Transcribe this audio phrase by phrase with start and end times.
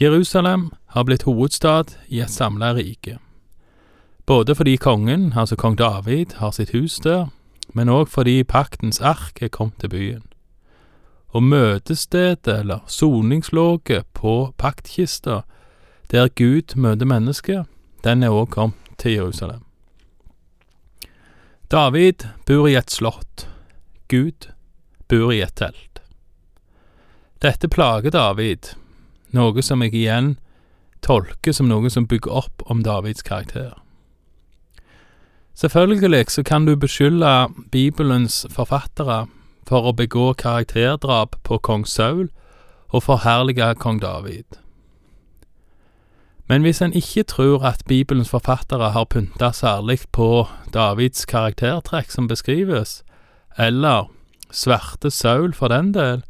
[0.00, 3.18] Jerusalem har blitt hovedstad i et samla rike.
[4.26, 7.26] Både fordi kongen, altså kong David, har sitt hus der,
[7.76, 10.24] men òg fordi paktens ark er kommet til byen.
[11.36, 15.42] Og møtestedet, eller soningslåget på paktkista,
[16.10, 17.66] der Gud møter mennesket,
[18.04, 19.64] den er òg kommet til Jerusalem.
[21.70, 23.50] David bor i et slott,
[24.08, 24.48] Gud
[25.08, 26.00] bor i et telt.
[27.42, 28.72] Dette plager David,
[29.36, 30.34] noe som jeg igjen
[31.02, 33.72] tolker som noe som bygger opp om Davids karakter.
[35.54, 39.26] Selvfølgelig så kan du beskylde Bibelens forfattere
[39.68, 42.30] for å begå karakterdrap på kong Saul
[42.90, 44.58] og forherlige kong David.
[46.48, 52.26] Men hvis en ikke tror at Bibelens forfattere har pynta særlig på Davids karaktertrekk som
[52.28, 53.04] beskrives,
[53.58, 54.08] eller
[54.50, 56.24] sverte Saul for den del,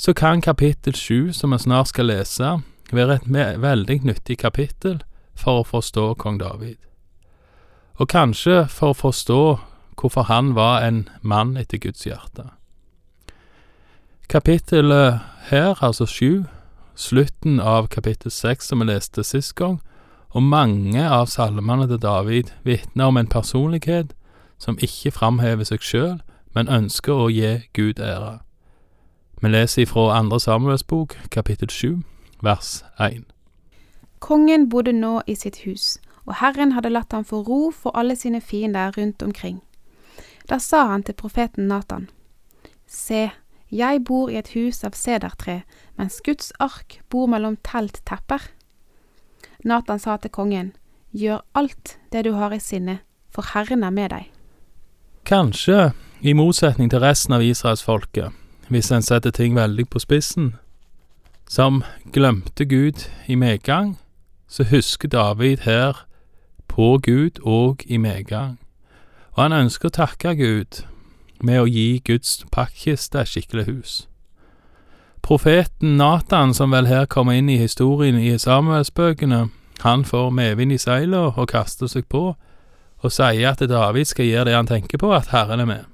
[0.00, 2.54] så kan kapittel sju, som vi snart skal lese,
[2.92, 3.26] være et
[3.60, 5.02] veldig nyttig kapittel
[5.36, 6.78] for å forstå kong David.
[8.00, 9.42] Og kanskje for å forstå
[10.00, 12.48] hvorfor han var en mann etter Guds hjerte.
[14.32, 15.20] Kapittelet
[15.52, 16.46] her, altså sju,
[16.96, 19.82] slutten av kapittel seks som vi leste sist gang,
[20.32, 24.14] og mange av salmene til David vitner om en personlighet
[24.56, 26.20] som ikke framhever seg sjøl,
[26.56, 28.38] men ønsker å gi Gud ære.
[29.40, 32.02] Vi leser ifra andre Samuels bok, kapittel sju,
[32.42, 33.24] vers én.
[34.20, 35.96] Kongen bodde nå i sitt hus,
[36.28, 39.62] og Herren hadde latt ham få ro for alle sine fiender rundt omkring.
[40.48, 42.10] Da sa han til profeten Natan,
[42.86, 43.30] Se,
[43.70, 45.62] jeg bor i et hus av sedertre,
[45.96, 48.42] mens Guds ark bor mellom telttepper.
[49.64, 50.74] Natan sa til kongen,
[51.12, 52.98] Gjør alt det du har i sinne,
[53.30, 54.28] for Herren er med deg.
[55.24, 58.34] Kanskje, i motsetning til resten av israelsfolket,
[58.70, 60.54] hvis en setter ting veldig på spissen,
[61.50, 61.82] som
[62.12, 63.98] glemte Gud i medgang,
[64.48, 66.06] så husker David her
[66.68, 68.58] på Gud og i medgang,
[69.32, 70.84] og han ønsker å takke Gud
[71.42, 73.96] med å gi Guds pakkkiste et skikkelig hus.
[75.22, 79.48] Profeten Natan, som vel her kommer inn i historien i Samuelsbøkene,
[79.82, 82.34] han får medvind i seilene og kaster seg på,
[83.00, 85.84] og sier at David skal gjøre det han tenker på, at Herren er med.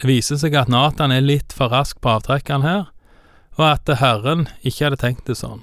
[0.00, 2.88] Det viser seg at Natan er litt for rask på avtrekkeren her,
[3.54, 5.62] og at Herren ikke hadde tenkt det sånn.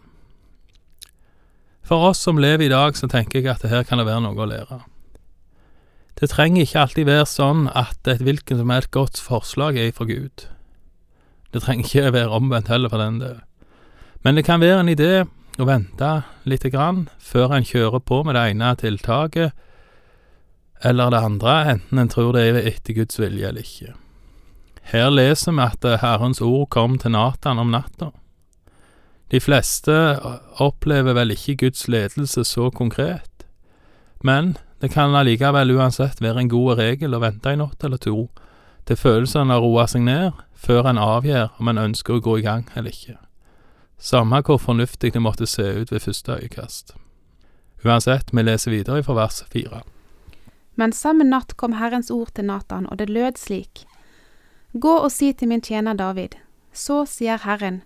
[1.83, 4.23] For oss som lever i dag, så tenker jeg at det her kan det være
[4.23, 4.79] noe å lære.
[6.21, 10.07] Det trenger ikke alltid være sånn at et hvilken som helst godt forslag er fra
[10.07, 10.45] Gud.
[11.51, 13.41] Det trenger ikke være omvendt heller, for den del.
[14.23, 15.25] Men det kan være en idé
[15.59, 16.11] å vente
[16.47, 19.57] lite grann før en kjører på med det ene tiltaket
[20.81, 23.93] eller det andre, enten en tror det er etter Guds vilje eller ikke.
[24.91, 28.11] Her leser vi at Herrens ord kom til Natan om natta.
[29.31, 29.93] De fleste
[30.59, 33.45] opplever vel ikke Guds ledelse så konkret,
[34.23, 38.25] men det kan allikevel uansett være en god regel å vente en natt eller to,
[38.83, 42.45] til følelsene har roa seg ned, før en avgjør om en ønsker å gå i
[42.45, 43.15] gang eller ikke.
[44.01, 46.95] Samme hvor fornuftig det måtte se ut ved første øyekast.
[47.85, 49.83] Uansett, vi leser videre fra vers fire.
[50.75, 53.85] Men samme natt kom Herrens ord til Natan, og det lød slik.
[54.71, 56.37] Gå og si til min tjener David,
[56.71, 57.81] så sier Herren,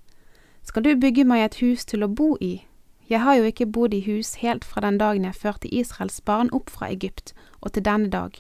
[0.62, 2.62] skal du bygge meg et hus til å bo i,
[3.10, 6.50] jeg har jo ikke bodd i hus helt fra den dagen jeg førte Israels barn
[6.54, 8.38] opp fra Egypt og til denne dag,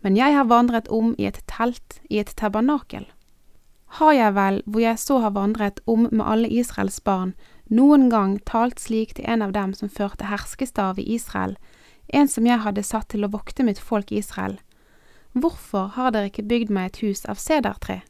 [0.00, 3.04] men jeg har vandret om i et telt, i et tabernakel.
[4.00, 7.32] Har jeg vel, hvor jeg så har vandret om med alle Israels barn,
[7.68, 11.56] noen gang talt slik til en av dem som førte herskestav i Israel,
[12.12, 14.56] en som jeg hadde satt til å vokte mitt folk Israel.
[15.32, 18.02] Hvorfor har dere ikke bygd meg et hus av sedertre?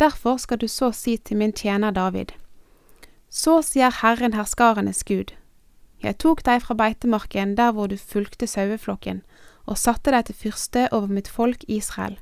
[0.00, 2.34] Derfor skal du så si til min tjener David.
[3.30, 5.32] Så sier Herren herskarenes Gud,
[6.04, 9.22] jeg tok deg fra beitemarken der hvor du fulgte saueflokken,
[9.64, 12.18] og satte deg til fyrste over mitt folk Israel.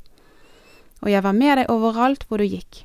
[1.03, 2.85] Og jeg var med deg overalt hvor du gikk.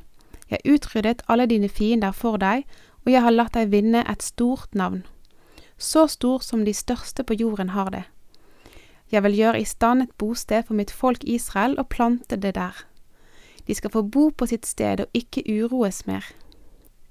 [0.49, 2.65] Jeg utryddet alle dine fiender for deg,
[3.05, 5.03] og jeg har latt deg vinne et stort navn.
[5.77, 8.05] Så stor som de største på jorden har det.
[9.11, 12.75] Jeg vil gjøre i stand et bosted for mitt folk Israel og plante det der.
[13.67, 16.23] De skal få bo på sitt sted og ikke uroes mer.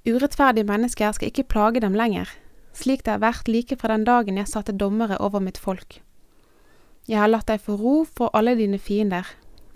[0.07, 2.29] Urettferdige mennesker skal ikke plage dem lenger,
[2.73, 6.01] slik det har vært like fra den dagen jeg satte dommere over mitt folk.
[7.09, 9.27] Jeg har latt deg få ro for alle dine fiender,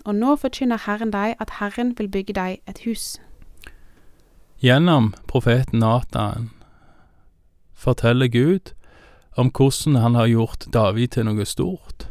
[0.05, 3.17] og nå forkynner Herren deg at Herren vil bygge deg et hus.
[4.61, 6.51] Gjennom profeten Natan
[7.73, 8.73] forteller Gud
[9.37, 12.10] om hvordan han har gjort David til noe stort,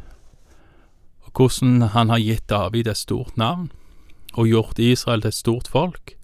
[1.37, 3.71] hvordan han har gitt David et stort navn,
[4.35, 6.15] og gjort Israel til et stort folk,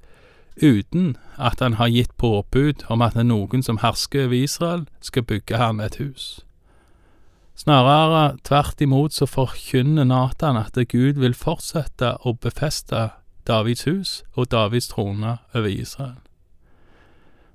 [0.63, 5.57] uten at han har gitt påbud om at noen som hersker over Israel, skal bygge
[5.57, 6.41] ham et hus.
[7.57, 13.11] Snarere tvert imot så forkynner Natan at Gud vil fortsette å befeste
[13.49, 16.21] Davids hus og Davids trone over Israel.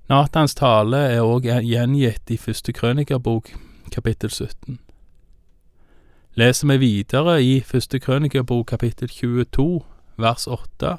[0.09, 3.53] Natans tale er også gjengitt i første krønikerbok,
[3.93, 4.79] kapittel 17.
[6.39, 9.81] Leser vi videre i første krønikebok kapittel 22,
[10.15, 10.93] vers 8,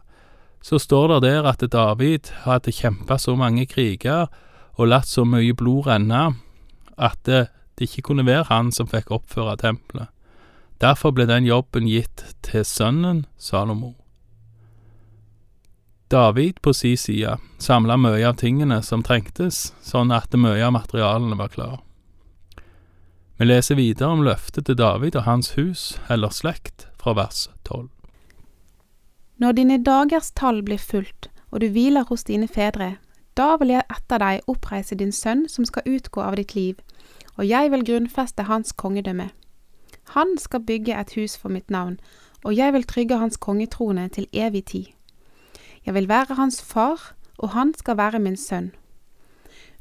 [0.60, 4.26] så står det der at David hadde kjempa så mange kriger
[4.76, 6.34] og latt så mye blod renne
[6.98, 7.46] at det,
[7.78, 10.12] det ikke kunne være han som fikk oppføre tempelet.
[10.84, 13.94] Derfor ble den jobben gitt til sønnen Salomo.
[16.12, 21.40] David på si side samla mye av tingene som trengtes, sånn at mye av materialene
[21.40, 21.80] var klar.
[23.42, 27.88] Vi leser videre om løftet til David og hans hus, eller slekt, fra vers tolv.
[29.42, 33.00] Når dine dagers tall blir fulgt, og du hviler hos dine fedre,
[33.34, 36.78] da vil jeg etter deg oppreise din sønn som skal utgå av ditt liv,
[37.34, 39.32] og jeg vil grunnfeste hans kongedømme.
[40.14, 41.98] Han skal bygge et hus for mitt navn,
[42.46, 44.86] og jeg vil trygge hans kongetrone til evig tid.
[45.82, 47.10] Jeg vil være hans far,
[47.42, 48.70] og han skal være min sønn.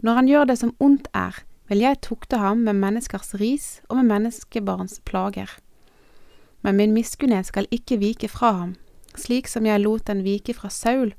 [0.02, 4.02] Når han gjør det som ondt er, vil jeg tukte ham med menneskers ris og
[4.02, 5.48] med menneskebarns plager.
[6.62, 8.74] Men min miskunne skal ikke vike fra ham,
[9.16, 11.14] slik som jeg lot den vike fra Saul,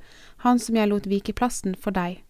[0.45, 2.21] han som jeg lot vike plassen for deg.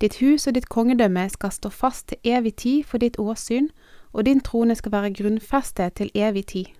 [0.00, 3.68] Ditt hus og ditt kongedømme skal stå fast til evig tid for ditt åsyn,
[4.16, 6.72] og din trone skal være grunnfestet til evig tid.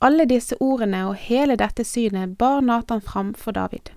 [0.00, 3.92] Alle disse ordene og hele dette synet bar Natan fram for David.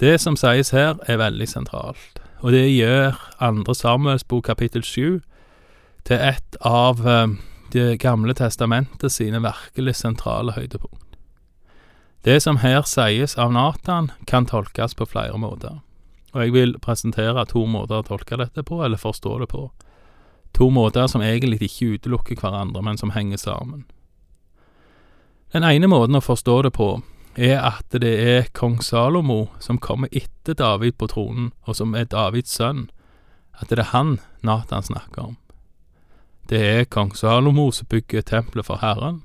[0.00, 5.22] Det som sies her, er veldig sentralt, og det gjør andre Samuels bok kapittel sju
[6.04, 7.36] til et av eh,
[7.72, 11.16] Det gamle testamentet sine virkelig sentrale høydepunkt.
[12.24, 15.80] Det som her sies av Nathan, kan tolkes på flere måter,
[16.32, 19.72] og jeg vil presentere to måter å tolke dette på, eller forstå det på.
[20.54, 23.84] To måter som egentlig ikke utelukker hverandre, men som henger sammen.
[25.52, 27.02] Den ene måten å forstå det på
[27.36, 32.04] er at det er kong Salomo som kommer etter David på tronen, og som er
[32.04, 32.88] Davids sønn,
[33.60, 35.36] at det er han Natan snakker om.
[36.48, 39.24] Det er kong Salomo som bygger tempelet for Herren.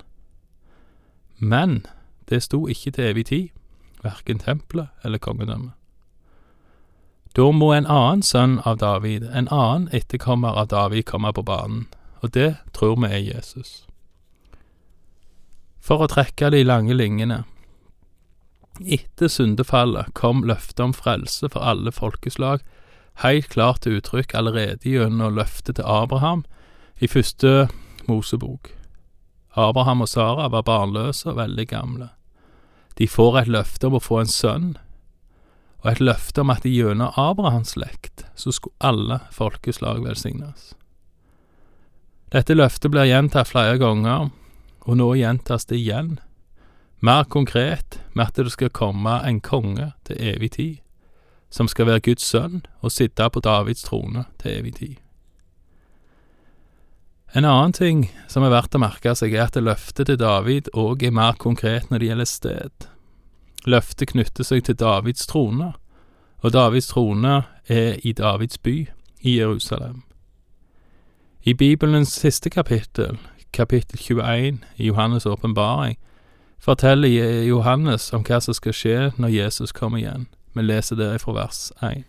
[1.38, 1.86] Men
[2.30, 3.50] det sto ikke til evig tid,
[4.04, 5.76] verken tempelet eller kongedømmet.
[7.36, 11.86] Da må en annen sønn av David, en annen etterkommer av David, komme på banen,
[12.22, 13.86] og det tror vi er Jesus.
[15.80, 17.44] For å trekke de lange linjene.
[18.80, 22.64] Etter syndefallet kom løftet om frelse for alle folkeslag
[23.24, 26.46] helt klart til uttrykk allerede gjennom løftet til Abraham
[27.00, 27.68] i første
[28.08, 28.72] Mosebok.
[29.56, 32.10] Abraham og Sara var barnløse og veldig gamle.
[32.98, 34.70] De får et løfte om å få en sønn,
[35.80, 40.74] og et løfte om at gjennom Abrahams slekt så skulle alle folkeslag velsignes.
[42.32, 44.30] Dette løftet blir gjentatt flere ganger,
[44.86, 46.20] og nå gjentas det igjen,
[47.00, 50.76] mer konkret med at det skal komme en konge til evig tid,
[51.50, 54.96] som skal være Guds sønn og sitte på Davids trone til evig tid.
[57.36, 61.04] En annen ting som er verdt å merke seg, er at løftet til David òg
[61.06, 62.88] er mer konkret når det gjelder sted.
[63.70, 65.74] Løftet knytter seg til Davids trone,
[66.42, 68.88] og Davids trone er i Davids by,
[69.22, 70.02] i Jerusalem.
[71.44, 73.20] I Bibelens siste kapittel,
[73.54, 75.98] kapittel 21 i Johannes' åpenbaring,
[76.60, 80.28] forteller Johannes om hva som skal skje når Jesus kommer igjen.
[80.54, 82.04] Vi leser det fra vers 1.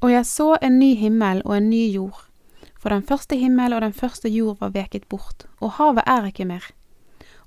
[0.00, 2.26] Og jeg så en ny himmel og en ny jord
[2.86, 6.44] for den første himmel og den første jord var veket bort, og havet er ikke
[6.44, 6.62] mer.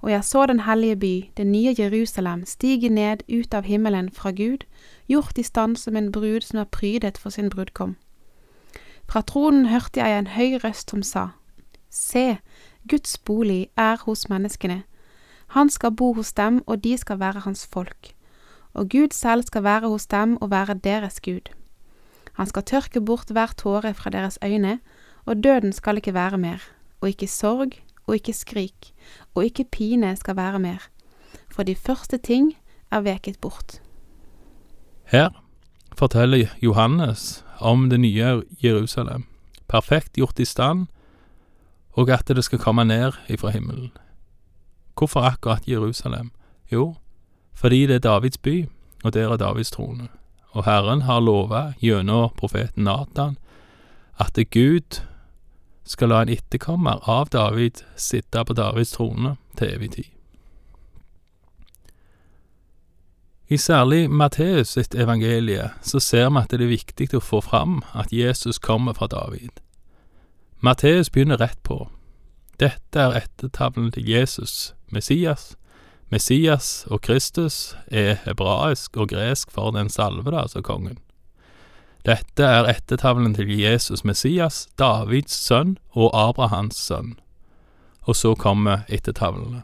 [0.02, 4.32] Og jeg så den hellige by, det nye Jerusalem, stige ned ut av himmelen fra
[4.32, 4.66] Gud,
[5.08, 7.96] gjort i stand som en brud som er prydet for sin brudkom.
[9.08, 11.28] Fra tronen hørte jeg en høy røst som sa,
[11.90, 12.38] Se,
[12.90, 14.84] Guds bolig er hos menneskene.
[15.50, 18.14] Han skal bo hos dem, og de skal være hans folk.
[18.74, 21.50] Og Gud selv skal være hos dem og være deres Gud.
[22.34, 24.80] Han skal tørke bort hver tåre fra deres øyne,
[25.26, 26.62] og døden skal ikke være mer,
[27.02, 27.72] og ikke sorg,
[28.08, 28.94] og ikke skrik,
[29.36, 30.90] og ikke pine skal være mer,
[31.52, 32.58] for de første ting
[32.92, 33.82] er veket bort.
[35.06, 35.30] Her
[35.98, 39.26] forteller Johannes om det nye Jerusalem,
[39.68, 40.88] perfekt gjort i stand,
[41.92, 43.92] og at det skal komme ned ifra himmelen.
[45.00, 46.32] Hvorfor akkurat Jerusalem?
[46.72, 46.96] Jo,
[47.56, 48.68] fordi det er Davids by,
[49.04, 50.10] og der er Davids trone.
[50.52, 53.38] Og Herren har lova gjennom profeten Natan
[54.20, 55.02] at Gud
[55.84, 60.10] skal la en etterkommer av David sitte på Davids trone til evig tid.
[63.50, 67.80] I særlig Matteus sitt evangelie så ser vi at det er viktig å få fram
[67.98, 69.64] at Jesus kommer fra David.
[70.60, 71.88] Matteus begynner rett på.
[72.60, 75.56] Dette er ettertavlen til Jesus, Messias.
[76.12, 80.98] Messias og Kristus er hebraisk og gresk for den salvede, altså kongen.
[82.06, 87.16] Dette er ettertavlen til Jesus Messias, Davids sønn og Abrahams sønn.
[88.02, 89.64] Og så kommer ettertavlene.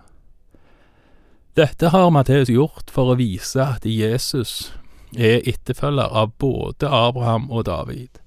[1.55, 4.71] Dette har Matteus gjort for å vise at Jesus
[5.15, 8.19] er etterfølger av både Abraham og David,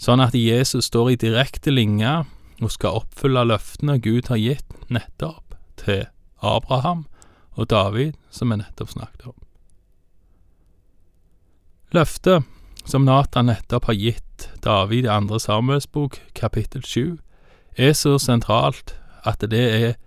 [0.00, 2.22] sånn at Jesus står i direkte linje
[2.60, 6.06] og skal oppfylle løftene Gud har gitt nettopp til
[6.40, 7.06] Abraham
[7.56, 9.38] og David, som vi nettopp snakket om.
[11.96, 12.46] Løftet
[12.86, 17.18] som Nathan nettopp har gitt David i andre Samuelsbok, kapittel sju,
[17.76, 18.94] er så sentralt
[19.26, 19.98] at det er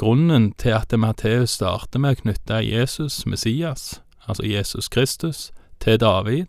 [0.00, 6.46] Grunnen til at Matteus starter med å knytte Jesus, Messias, altså Jesus Kristus, til David,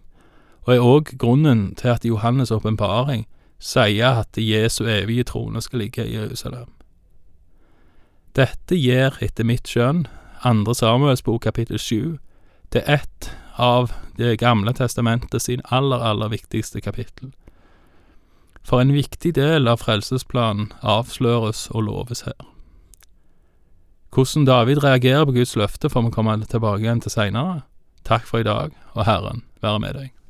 [0.64, 3.26] og er òg grunnen til at Johannes' åpenbaring
[3.62, 6.70] sier at Jesu evige trone skal ligge i Jerusalem.
[8.36, 10.08] Dette gir, etter mitt skjønn,
[10.48, 12.18] andre Samuels bok kapittel sju
[12.72, 17.32] til ett av Det gamle testamentet sin aller, aller viktigste kapittel.
[18.62, 22.38] For en viktig del av frelsesplanen avsløres og loves her.
[24.14, 27.62] Hvordan David reagerer på Guds løfte får vi komme tilbake igjen til seinere.
[28.06, 30.21] Takk for i dag, og Herren være med deg.